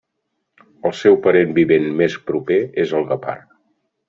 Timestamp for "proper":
2.31-2.61